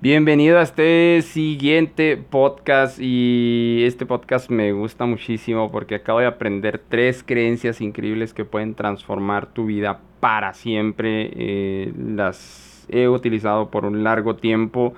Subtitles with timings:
[0.00, 6.80] Bienvenido a este siguiente podcast y este podcast me gusta muchísimo porque acabo de aprender
[6.88, 11.32] tres creencias increíbles que pueden transformar tu vida para siempre.
[11.34, 14.94] Eh, las he utilizado por un largo tiempo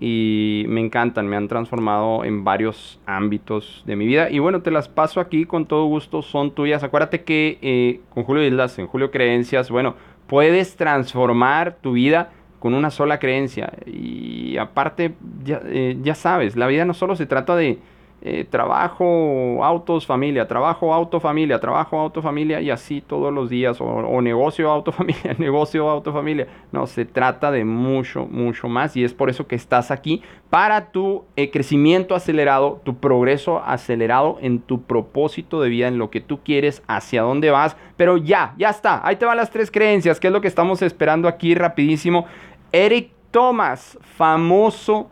[0.00, 4.30] y me encantan, me han transformado en varios ámbitos de mi vida.
[4.30, 6.82] Y bueno, te las paso aquí con todo gusto, son tuyas.
[6.82, 9.94] Acuérdate que eh, con Julio Islas, en Julio Creencias, bueno,
[10.26, 13.72] puedes transformar tu vida con una sola creencia.
[13.86, 17.78] Y aparte, ya, eh, ya sabes, la vida no solo se trata de
[18.20, 23.80] eh, trabajo, autos, familia, trabajo, auto, familia, trabajo, auto, familia y así todos los días,
[23.80, 26.48] o, negocio, auto, familia, negocio, auto, familia.
[26.72, 30.90] No, se trata de mucho, mucho más y es por eso que estás aquí para
[30.90, 36.20] tu eh, crecimiento acelerado, tu progreso acelerado en tu propósito de vida, en lo que
[36.20, 37.76] tú quieres, hacia dónde vas.
[37.96, 40.82] Pero ya, ya está, ahí te van las tres creencias, que es lo que estamos
[40.82, 42.26] esperando aquí rapidísimo.
[42.72, 45.08] Eric Thomas, famoso,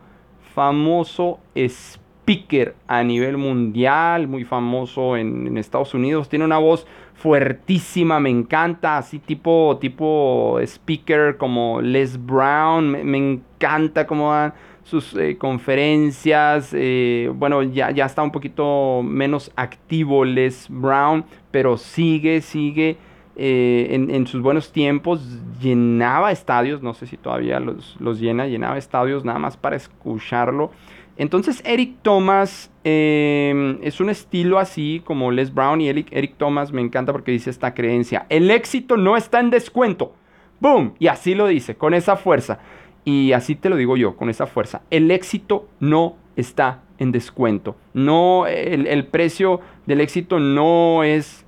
[0.54, 6.28] famoso espíritu speaker a nivel mundial, muy famoso en, Estados Unidos.
[6.28, 12.90] Tiene una voz fuertísima, me encanta, así tipo, tipo speaker como Les Brown.
[13.08, 16.70] Me, encanta cómo dan sus eh, conferencias.
[16.72, 22.96] Eh, bueno, ya, ya está un poquito menos activo Les Brown, pero sigue, sigue.
[23.38, 25.20] Eh, en, sus buenos tiempos
[25.60, 30.72] llenaba estadios, no sé si todavía los, los llena, llenaba estadios nada más para escucharlo.
[31.18, 36.72] Entonces Eric Thomas em, es un estilo así como Les Brown y Eric, Eric Thomas
[36.72, 38.26] me encanta porque dice esta creencia.
[38.28, 40.14] El éxito no está en descuento.
[40.60, 40.94] ¡Boom!
[40.98, 42.58] Y así lo dice, con esa fuerza.
[43.04, 44.82] Y así te lo digo yo, con esa fuerza.
[44.90, 47.76] El éxito no está en descuento.
[47.94, 51.46] No, el, precio del éxito no es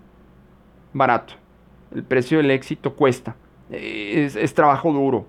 [0.93, 1.35] barato.
[1.95, 3.37] El precio del éxito cuesta.
[3.71, 5.27] es trabajo duro.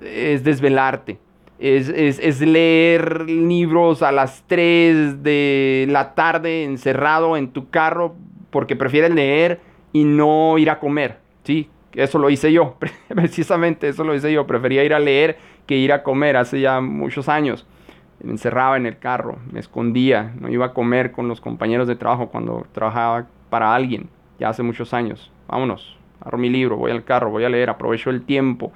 [0.00, 1.18] Es desvelarte
[1.58, 8.14] es, leer libros a las 3 de la tarde encerrado en tu carro
[8.50, 9.60] porque prefieres leer
[9.92, 11.18] y no ir a comer.
[11.42, 12.76] Sí, eso lo hice yo,
[13.08, 14.46] precisamente eso lo hice yo.
[14.46, 17.66] Prefería ir a leer que ir a comer hace ya muchos años.
[18.22, 21.94] Me encerraba en el carro, me escondía, no iba a comer con los compañeros de
[21.94, 24.08] trabajo cuando trabajaba para alguien,
[24.40, 25.30] ya hace muchos años.
[25.46, 28.72] Vámonos, agarro mi libro, voy al carro, voy a leer, aprovecho el tiempo.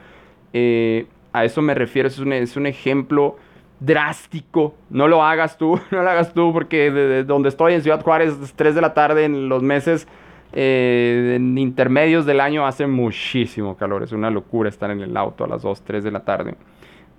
[0.52, 3.36] Eh, a eso me refiero, es un, es un ejemplo
[3.80, 4.74] drástico.
[4.90, 8.34] No lo hagas tú, no lo hagas tú, porque de, donde estoy en Ciudad Juárez,
[8.54, 10.06] 3 de la tarde, en los meses
[10.52, 14.02] eh, en intermedios del año, hace muchísimo calor.
[14.02, 16.54] Es una locura estar en el auto a las 2, 3 de la tarde.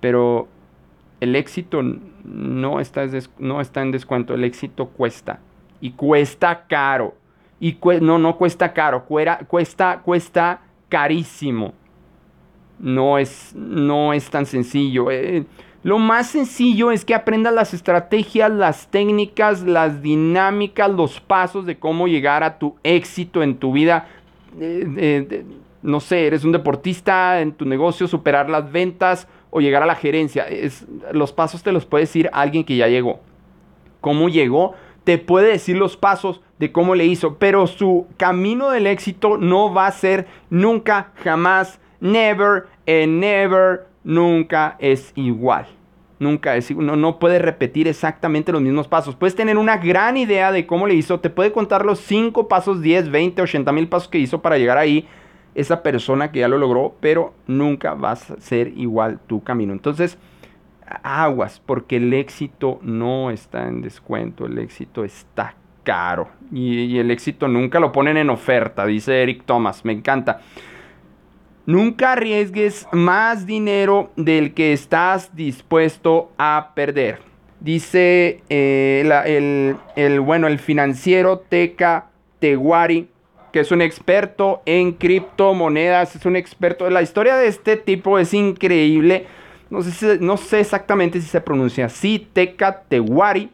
[0.00, 0.48] Pero
[1.20, 1.82] el éxito
[2.24, 3.06] no está,
[3.38, 5.40] no está en descuento, el éxito cuesta.
[5.80, 7.14] Y cuesta caro.
[7.60, 11.72] Y no, no cuesta caro, cuesta, cuesta carísimo
[12.78, 15.10] no es, no es tan sencillo.
[15.10, 15.44] Eh,
[15.82, 21.78] lo más sencillo es que aprendas las estrategias, las técnicas, las dinámicas, los pasos de
[21.78, 24.08] cómo llegar a tu éxito en tu vida.
[24.58, 25.44] Eh,
[25.82, 29.94] no sé, eres un deportista en tu negocio, superar las ventas o llegar a la
[29.94, 30.44] gerencia.
[30.44, 33.20] Es, los pasos te los puede decir alguien que ya llegó.
[34.00, 34.72] ¿Cómo llegó?
[35.04, 39.74] Te puede decir los pasos de cómo le hizo, pero su camino del éxito no
[39.74, 45.66] va a ser nunca, jamás never and never, nunca es igual.
[46.18, 46.86] Nunca es igual.
[46.86, 49.16] No, no puede repetir exactamente los mismos pasos.
[49.16, 51.18] Puedes tener una gran idea de cómo le hizo.
[51.20, 54.78] Te puede contar los 5 pasos, 10, 20, 80 mil pasos que hizo para llegar
[54.78, 55.08] ahí.
[55.54, 59.72] Esa persona que ya lo logró, pero nunca vas a ser igual tu camino.
[59.72, 60.18] Entonces,
[61.02, 64.46] aguas, porque el éxito no está en descuento.
[64.46, 65.54] El éxito está
[65.84, 66.28] caro.
[66.52, 69.84] Y el éxito nunca lo ponen en oferta, dice Eric Thomas.
[69.84, 70.40] Me encanta.
[71.66, 77.20] Nunca arriesgues más dinero del que estás dispuesto a perder.
[77.60, 83.08] Dice eh, el, bueno, el financiero Teca Teguari,
[83.50, 86.90] que es un experto en criptomonedas, es un experto.
[86.90, 89.26] La historia de este tipo es increíble.
[89.70, 93.48] No sé, no sé exactamente si se pronuncia así, Teca Teguari.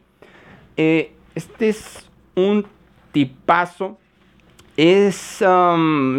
[0.76, 2.66] Eh, este es un
[3.12, 3.98] tipazo
[4.80, 5.44] es,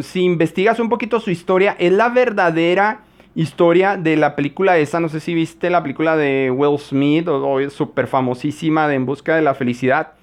[0.03, 3.01] si investigas un poquito su historia, es la verdadera
[3.33, 7.67] historia de la película esa, no sé si viste la película de Will Smith, o,
[7.71, 10.13] súper famosísima de En Busca de la Felicidad.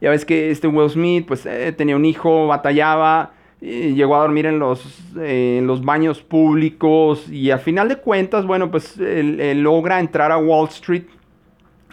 [0.00, 4.46] Ya ves que este Will Smith, pues eh, tenía un hijo, batallaba, llegó a dormir
[4.46, 10.30] en los, en los baños públicos y al final de cuentas, bueno, pues logra entrar
[10.30, 11.06] a Wall Street,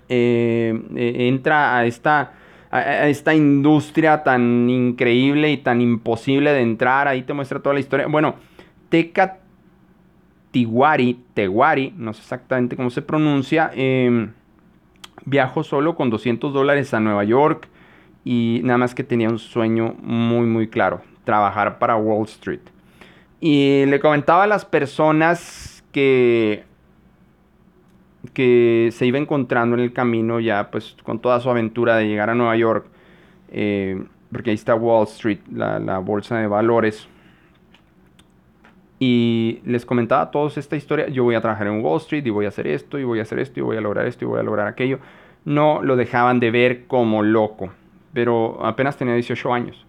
[0.10, 2.34] eh, eh, entra a esta
[2.72, 7.08] a, esta industria tan increíble y tan imposible de entrar.
[7.08, 8.08] Ahí te muestra toda la historia.
[8.08, 8.36] Bueno,
[8.90, 9.40] Teca
[10.52, 14.32] Tiguari, Teguari, no sé exactamente cómo se pronuncia, em,
[15.26, 17.68] viajó solo con 200 dólares a Nueva York
[18.26, 22.62] y nada más que tenía un sueño muy muy claro, trabajar para Wall Street.
[23.40, 26.64] Y le comentaba a las personas que
[28.34, 32.30] que se iba encontrando en el camino ya pues con toda su aventura de llegar
[32.30, 32.88] a Nueva York,
[33.52, 37.08] eh, porque ahí está Wall Street, la, la, bolsa de valores.
[39.00, 42.30] Y les comentaba a todos esta historia, yo voy a trabajar en Wall Street y
[42.30, 44.28] voy a hacer esto y voy a hacer esto y voy a lograr esto y
[44.28, 45.00] voy a lograr aquello.
[45.46, 47.72] No lo dejaban de ver como loco,
[48.14, 49.86] pero apenas tenía 18 años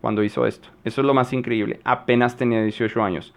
[0.00, 0.68] cuando hizo esto.
[0.84, 3.34] Eso es lo más increíble, apenas tenía 18 años.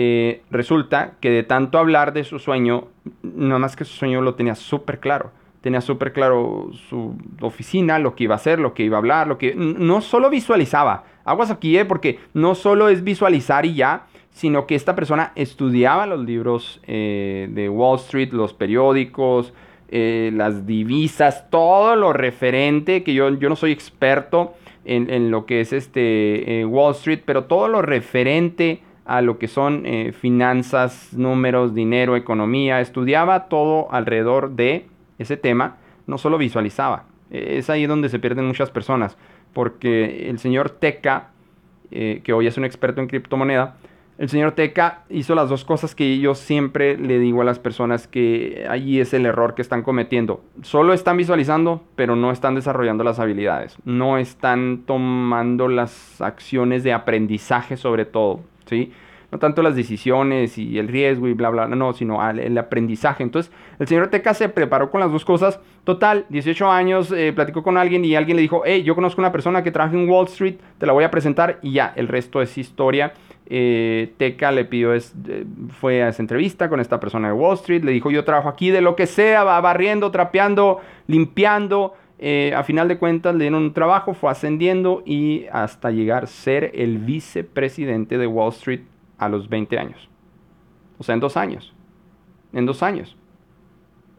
[0.00, 2.86] Eh, resulta que de tanto hablar de su sueño,
[3.24, 5.32] nada más que su sueño lo tenía súper claro.
[5.60, 9.26] Tenía súper claro su oficina, lo que iba a hacer, lo que iba a hablar,
[9.26, 9.56] lo que...
[9.56, 11.02] No solo visualizaba.
[11.24, 11.84] Aguas aquí, ¿eh?
[11.84, 17.48] porque no solo es visualizar y ya, sino que esta persona estudiaba los libros eh,
[17.50, 19.52] de Wall Street, los periódicos,
[19.90, 24.54] las divisas, todo lo referente, que yo, yo no soy experto
[24.84, 29.48] en, en lo que es este Wall Street, pero todo lo referente a lo que
[29.48, 34.86] son eh, finanzas, números, dinero, economía, estudiaba todo alrededor de
[35.18, 37.04] ese tema, no solo visualizaba.
[37.30, 39.16] Es ahí donde se pierden muchas personas,
[39.54, 41.30] porque el señor Teca,
[41.90, 43.76] eh, que hoy es un experto en criptomoneda,
[44.18, 48.08] el señor Teca hizo las dos cosas que yo siempre le digo a las personas
[48.08, 50.42] que allí es el error que están cometiendo.
[50.62, 53.78] Solo están visualizando, pero no están desarrollando las habilidades.
[53.84, 58.40] No están tomando las acciones de aprendizaje sobre todo.
[58.68, 58.92] ¿Sí?
[59.30, 63.22] No tanto las decisiones y el riesgo y bla, bla, no, sino el aprendizaje.
[63.22, 65.60] Entonces, el señor Teca se preparó con las dos cosas.
[65.84, 69.30] Total, 18 años, eh, platicó con alguien y alguien le dijo, hey, yo conozco una
[69.30, 72.40] persona que trabaja en Wall Street, te la voy a presentar y ya, el resto
[72.40, 73.12] es historia.
[73.50, 75.44] Eh, Teca le pidió, es, eh,
[75.78, 78.70] fue a esa entrevista con esta persona de Wall Street, le dijo, yo trabajo aquí
[78.70, 81.94] de lo que sea, va barriendo, trapeando, limpiando.
[82.20, 86.72] A final de cuentas le dieron un trabajo, fue ascendiendo y hasta llegar a ser
[86.74, 88.80] el vicepresidente de Wall Street
[89.18, 90.08] a los 20 años.
[90.98, 91.72] O sea, en dos años.
[92.52, 93.16] En dos años.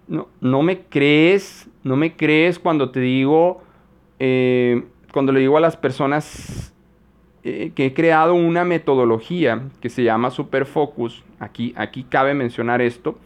[0.07, 3.61] No, no me crees, no me crees cuando te digo,
[4.17, 6.73] eh, cuando le digo a las personas
[7.43, 11.23] eh, que he creado una metodología que se llama Superfocus.
[11.39, 13.17] Aquí, aquí cabe mencionar esto.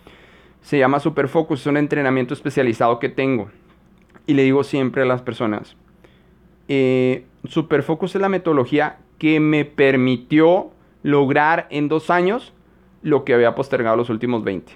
[0.62, 3.50] Se llama Superfocus, es un entrenamiento especializado que tengo.
[4.26, 5.76] Y le digo siempre a las personas,
[6.68, 10.72] eh, Superfocus es la metodología que me permitió
[11.04, 12.54] lograr en dos años
[13.02, 14.72] lo que había postergado los últimos 20.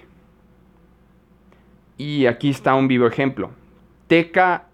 [1.96, 3.50] Y aquí está un vivo ejemplo.
[4.06, 4.66] Teca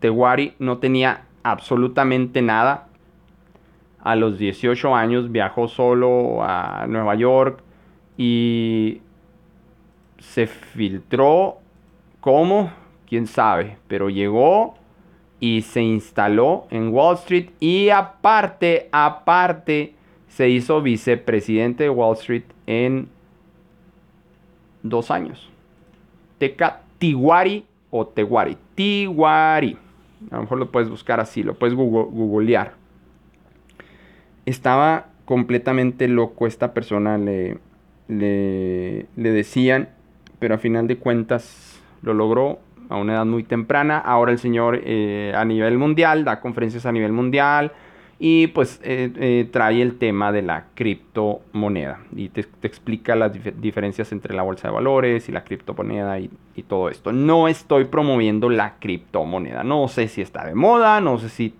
[0.00, 2.88] Teguari no tenía absolutamente nada.
[4.00, 7.62] A los 18 años viajó solo a Nueva York
[8.16, 9.00] y
[10.18, 11.56] se filtró.
[12.20, 12.70] ¿Cómo?
[13.06, 13.78] ¿Quién sabe?
[13.88, 14.74] Pero llegó
[15.40, 19.94] y se instaló en Wall Street y aparte, aparte,
[20.28, 23.08] se hizo vicepresidente de Wall Street en
[24.82, 25.50] dos años.
[26.38, 28.56] Teca Tiguari o Teguari.
[28.74, 29.76] Tiguari.
[30.30, 32.74] A lo mejor lo puedes buscar así, lo puedes googlear.
[34.46, 37.58] Estaba completamente loco esta persona, le,
[38.08, 39.88] le, decían,
[40.38, 43.98] pero a final de cuentas lo logró a una edad muy temprana.
[43.98, 47.72] Ahora el señor eh, a nivel mundial, da conferencias a nivel mundial,
[48.18, 54.10] y pues eh, eh, trae el tema de la criptomoneda y te, explica las diferencias
[54.10, 57.12] entre la bolsa de valores y la criptomoneda y, y, todo esto.
[57.12, 61.54] No estoy promoviendo la criptomoneda, no sé si está de moda, no sé si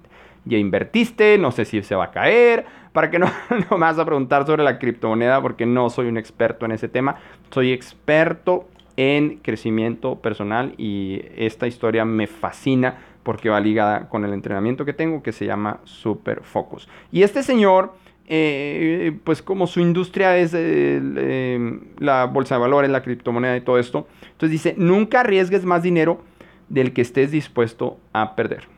[0.46, 3.26] ya invertiste, no sé si se va a caer, para que no,
[3.70, 7.16] no vas a preguntar sobre la criptomoneda porque no soy un experto en ese tema,
[7.50, 8.66] soy experto
[8.96, 14.92] en crecimiento personal y esta historia me fascina porque va ligada con el entrenamiento que
[14.92, 16.88] tengo que se llama Super Focus.
[17.10, 17.94] Y este señor,
[18.28, 23.78] eh, pues como su industria es eh, la bolsa de valores, la criptomoneda y todo
[23.78, 26.20] esto, entonces dice, nunca arriesgues más dinero
[26.68, 28.68] del que estés dispuesto a perder.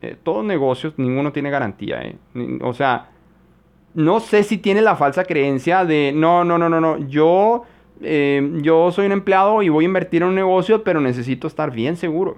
[0.00, 2.14] Eh, todos negocios, ninguno tiene garantía.
[2.62, 3.08] O sea,
[3.94, 7.64] no sé si tiene la falsa creencia de, no, no, no, no, no, yo,
[8.00, 11.96] yo soy un empleado y voy a invertir en un negocio, pero necesito estar bien
[11.96, 12.36] seguro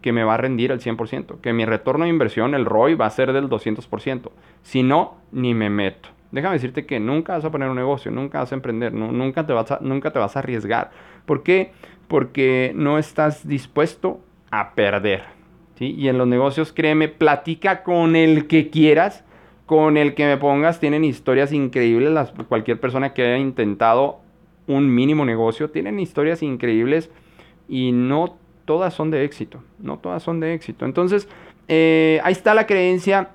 [0.00, 3.06] que me va a rendir el 100%, que mi retorno de inversión, el ROI, va
[3.06, 4.30] a ser del 200%.
[4.62, 6.08] Si no, ni me meto.
[6.32, 9.52] Déjame decirte que nunca vas a poner un negocio, nunca vas a emprender, nunca, te
[9.52, 10.90] vas a, nunca te vas a arriesgar.
[11.26, 11.72] ¿Por qué?
[12.08, 15.22] Porque no estás dispuesto a perder.
[15.74, 15.94] ¿sí?
[15.98, 19.24] Y en los negocios, créeme, platica con el que quieras,
[19.66, 22.10] con el que me pongas tienen historias increíbles.
[22.10, 24.19] Las, cualquier persona que haya intentado
[24.70, 27.10] un mínimo negocio tienen historias increíbles
[27.68, 29.62] y no todas son de éxito.
[29.78, 30.84] No todas son de éxito.
[30.84, 31.28] Entonces,
[31.68, 33.30] eh, ahí está la creencia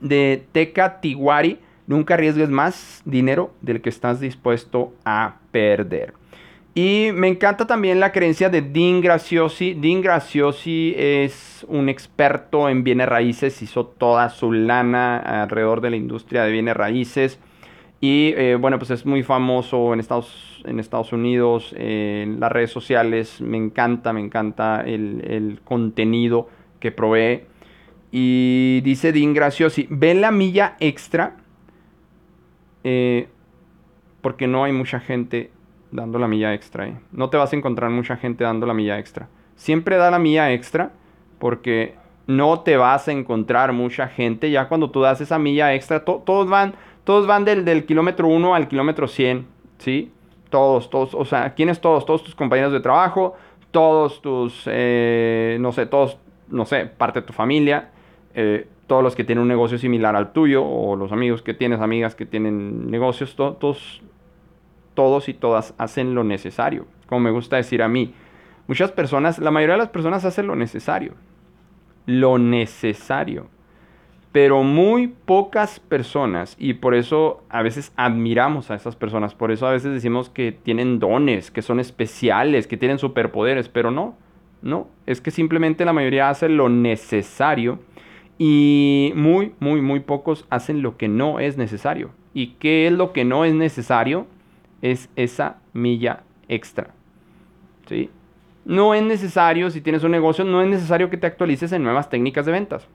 [0.00, 1.58] de Teca Tiguari.
[1.86, 6.14] Nunca arriesgues más dinero del que estás dispuesto a perder.
[6.72, 9.74] Y me encanta también la creencia de Dean Graciosi.
[9.74, 15.96] Dean Graciosi es un experto en bienes raíces, hizo toda su lana alrededor de la
[15.96, 17.40] industria de bienes raíces.
[18.00, 22.70] Y eh, bueno, pues es muy famoso en Estados, en Estados Unidos, en las redes
[22.70, 23.40] sociales.
[23.42, 26.48] Me encanta, me encanta el, contenido
[26.80, 27.42] que provee.
[28.10, 31.36] Y dice Dean Graciosi, ve la milla extra
[32.82, 33.28] eh,
[34.22, 35.50] porque no hay mucha gente
[35.92, 36.88] dando la milla extra.
[36.88, 36.98] ¿eh?
[37.12, 39.28] No te vas a encontrar mucha gente dando la milla extra.
[39.56, 40.92] Siempre da la milla extra
[41.38, 41.94] porque
[42.26, 44.50] no te vas a encontrar mucha gente.
[44.50, 46.74] Ya cuando tú das esa milla extra, todos van,
[47.10, 49.44] todos van del, kilómetro 1 al kilómetro 100.
[49.78, 50.12] ¿Sí?
[50.48, 51.12] Todos, todos.
[51.12, 52.06] O sea, ¿quiénes todos?
[52.06, 53.34] Todos tus compañeros de trabajo,
[53.72, 56.18] todos tus, eh, no sé, todos,
[56.50, 57.90] no sé, parte de tu familia.
[58.36, 61.80] Eh, todos los que tienen un negocio similar al tuyo o los amigos que tienes,
[61.80, 64.02] amigas que tienen negocios, todos
[64.94, 68.14] todos y todas hacen lo necesario, como me gusta decir a mí.
[68.68, 71.14] Muchas personas, la mayoría de las personas hacen lo necesario.
[72.06, 73.48] Lo necesario.
[74.32, 79.66] Pero muy pocas personas, y por eso a veces admiramos a esas personas, por eso
[79.66, 84.14] a veces decimos que tienen dones, que son especiales, que tienen superpoderes, pero no,
[84.62, 87.80] no, es que simplemente la mayoría hace lo necesario
[88.38, 92.12] y muy, muy, muy pocos hacen lo que no es necesario.
[92.32, 94.26] ¿Y qué es lo que no es necesario?
[94.82, 96.90] es esa milla extra.
[97.88, 98.10] ¿sí?
[98.64, 102.10] No es necesario, si tienes un negocio, no es necesario que te actualices en nuevas
[102.10, 102.86] técnicas de ventas.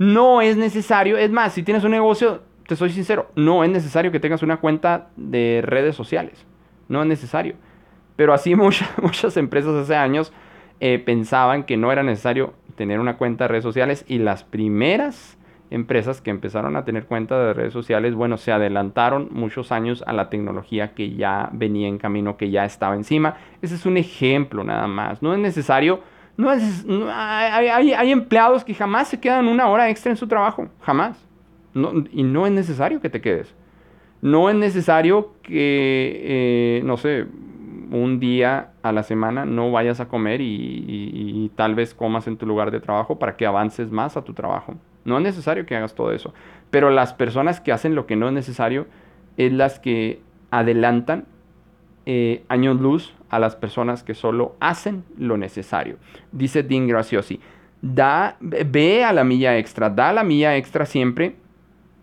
[0.00, 4.10] No es necesario, es más, si tienes un negocio, te soy sincero, no es necesario
[4.10, 6.46] que tengas una cuenta de redes sociales.
[6.88, 7.56] No es necesario.
[8.16, 10.32] Pero así muchas, muchas empresas hace años
[10.80, 15.36] eh, pensaban que no era necesario tener una cuenta de redes sociales y las primeras
[15.68, 20.14] empresas que empezaron a tener cuenta de redes sociales, bueno, se adelantaron muchos años a
[20.14, 23.36] la tecnología que ya venía en camino, que ya estaba encima.
[23.60, 25.20] Ese es un ejemplo nada más.
[25.20, 26.00] No es necesario,
[26.40, 31.16] no es, hay, empleados que jamás se quedan una hora extra en su trabajo, jamás.
[32.12, 33.54] y no es necesario que te quedes.
[34.22, 37.26] No es necesario que, eh, no sé,
[37.90, 42.46] un día a la semana no vayas a comer y tal vez comas en tu
[42.46, 44.74] lugar de trabajo para que avances más a tu trabajo.
[45.04, 46.34] No es necesario que hagas todo eso.
[46.70, 48.86] Pero las personas que hacen lo que no es necesario
[49.36, 50.20] es las que
[50.50, 51.24] adelantan
[52.06, 55.96] eh, años luz a las personas que solo hacen lo necesario.
[56.32, 57.40] Dice Dean Graciosi,
[57.80, 61.36] da, ve a la milla extra, da la milla extra siempre,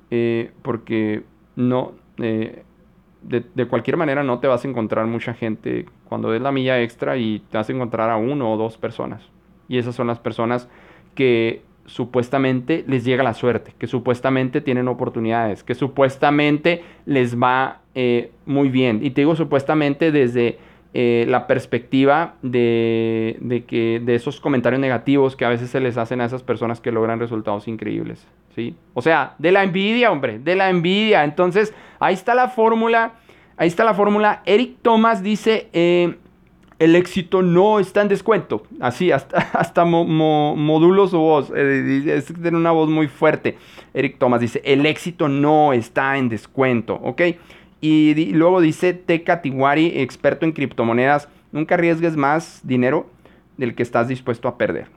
[0.10, 1.24] eh, porque
[1.56, 2.64] no, eh,
[3.22, 7.18] de, cualquier manera no te vas a encontrar mucha gente cuando des la milla extra
[7.18, 9.22] y te vas a encontrar a uno o dos personas.
[9.68, 10.70] Y esas son las personas
[11.14, 18.32] que supuestamente les llega la suerte, que supuestamente tienen oportunidades, que supuestamente les va eh,
[18.46, 19.00] muy bien.
[19.04, 20.58] Y te digo supuestamente desde
[20.94, 25.98] eh, la perspectiva de, de, que, de esos comentarios negativos que a veces se les
[25.98, 28.28] hacen a esas personas que logran resultados increíbles.
[28.56, 28.76] ¿sí?
[28.94, 31.24] O sea, de la envidia, hombre, de la envidia.
[31.24, 33.14] Entonces, ahí está la fórmula.
[33.58, 34.42] Ahí está la fórmula.
[34.46, 36.16] Eric Thomas dice, eh,
[36.80, 38.64] el éxito no está en descuento.
[38.80, 41.52] Así, hasta, hasta moduló su voz.
[41.56, 43.58] Eh, es, tiene una voz muy fuerte.
[43.94, 47.22] Eric Thomas dice, el éxito no está en descuento, ¿ok?
[47.80, 53.10] Y, luego dice Teca Tiguari, experto en criptomonedas, nunca arriesgues más dinero
[53.58, 54.88] del que estás dispuesto a perder.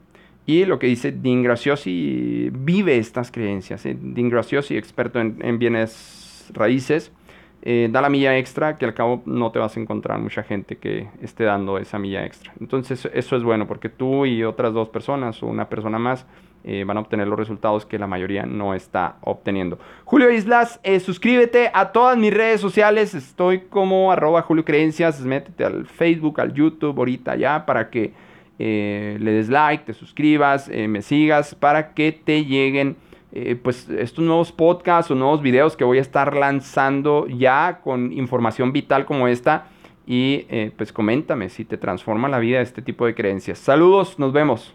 [0.47, 3.85] Y lo que dice Dean Graciosi, vive estas creencias.
[3.87, 3.97] ¿eh?
[4.01, 7.13] Dean Graciosi, experto en bienes raíces,
[7.63, 10.77] eh, da la milla extra, que al cabo no te vas a encontrar mucha gente
[10.77, 12.53] que esté dando esa milla extra.
[12.59, 16.25] Entonces eso es bueno porque tú y otras dos personas o una persona más
[16.65, 19.79] eh, van a obtener los resultados que la mayoría no está obteniendo.
[20.05, 23.15] Julio Islas, eh, suscríbete a todas mis redes sociales.
[23.15, 25.21] Estoy como arroba Julio Creencias.
[25.21, 28.13] Métete al Facebook, al YouTube ahorita ya para que
[28.59, 32.97] le des like, te suscribas, me sigas para que te lleguen
[33.33, 38.13] eh, pues estos nuevos podcasts o nuevos videos que voy a estar lanzando ya con
[38.13, 39.67] información vital como esta.
[40.07, 43.59] Y eh, pues coméntame si te transforma la vida este tipo de creencias.
[43.59, 44.75] Saludos, nos vemos.